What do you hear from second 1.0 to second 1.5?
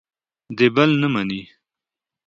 نه مني.